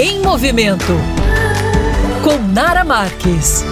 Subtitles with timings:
[0.00, 0.92] Em Movimento
[2.22, 3.64] com Nara Marques.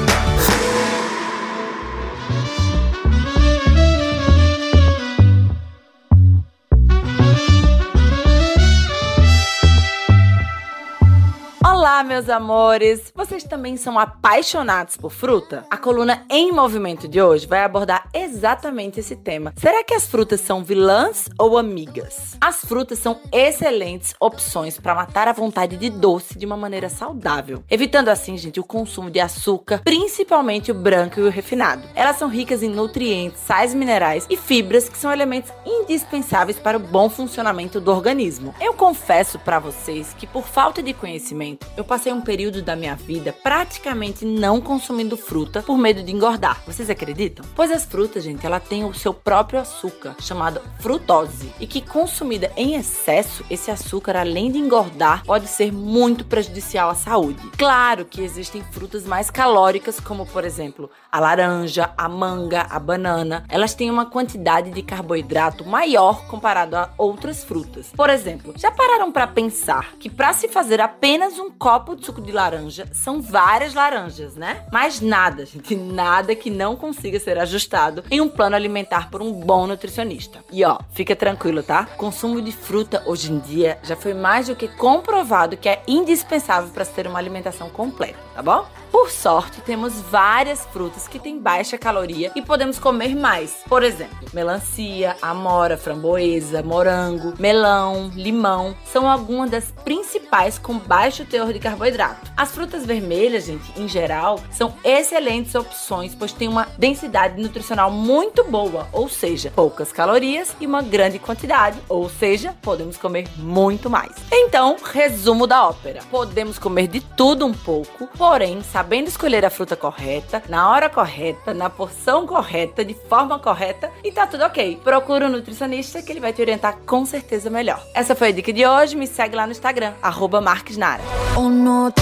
[11.78, 13.12] Olá, meus amores!
[13.14, 15.66] Vocês também são apaixonados por fruta?
[15.68, 19.52] A coluna Em Movimento de hoje vai abordar exatamente esse tema.
[19.58, 22.34] Será que as frutas são vilãs ou amigas?
[22.40, 27.62] As frutas são excelentes opções para matar a vontade de doce de uma maneira saudável,
[27.70, 31.82] evitando assim, gente, o consumo de açúcar, principalmente o branco e o refinado.
[31.94, 36.80] Elas são ricas em nutrientes, sais minerais e fibras que são elementos indispensáveis para o
[36.80, 38.54] bom funcionamento do organismo.
[38.62, 42.94] Eu confesso para vocês que por falta de conhecimento eu passei um período da minha
[42.94, 46.62] vida praticamente não consumindo fruta por medo de engordar.
[46.66, 47.44] Vocês acreditam?
[47.54, 52.50] Pois as frutas, gente, ela tem o seu próprio açúcar, chamado frutose, e que consumida
[52.56, 57.50] em excesso, esse açúcar, além de engordar, pode ser muito prejudicial à saúde.
[57.58, 63.44] Claro que existem frutas mais calóricas, como por exemplo a laranja, a manga, a banana.
[63.48, 67.88] Elas têm uma quantidade de carboidrato maior comparado a outras frutas.
[67.94, 72.20] Por exemplo, já pararam para pensar que para se fazer apenas um copo de suco
[72.20, 74.64] de laranja são várias laranjas, né?
[74.70, 79.32] Mas nada, gente, nada que não consiga ser ajustado em um plano alimentar por um
[79.32, 80.44] bom nutricionista.
[80.52, 81.88] E ó, fica tranquilo, tá?
[81.94, 85.82] O consumo de fruta hoje em dia já foi mais do que comprovado que é
[85.88, 88.64] indispensável para se ter uma alimentação completa, tá bom?
[88.92, 93.62] Por sorte, temos várias frutas que têm baixa caloria e podemos comer mais.
[93.68, 101.55] Por exemplo, melancia, amora, framboesa, morango, melão, limão são algumas das principais com baixo teor
[101.56, 102.30] de carboidrato.
[102.36, 108.44] As frutas vermelhas, gente, em geral, são excelentes opções, pois têm uma densidade nutricional muito
[108.44, 114.12] boa, ou seja, poucas calorias e uma grande quantidade, ou seja, podemos comer muito mais.
[114.30, 119.76] Então, resumo da ópera: podemos comer de tudo um pouco, porém, sabendo escolher a fruta
[119.76, 124.80] correta, na hora correta, na porção correta, de forma correta e tá tudo ok.
[124.82, 127.82] Procura um nutricionista que ele vai te orientar com certeza melhor.
[127.94, 128.96] Essa foi a dica de hoje.
[128.96, 131.02] Me segue lá no Instagram, arroba Marquesnara.
[131.38, 131.92] Oh, no,